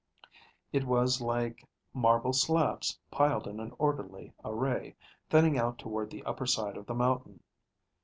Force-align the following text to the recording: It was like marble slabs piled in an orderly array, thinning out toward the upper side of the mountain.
It 0.73 0.85
was 0.87 1.21
like 1.21 1.63
marble 1.93 2.33
slabs 2.33 2.97
piled 3.11 3.45
in 3.47 3.59
an 3.59 3.71
orderly 3.77 4.33
array, 4.43 4.95
thinning 5.29 5.59
out 5.59 5.77
toward 5.77 6.09
the 6.09 6.23
upper 6.23 6.47
side 6.47 6.75
of 6.75 6.87
the 6.87 6.95
mountain. 6.95 7.43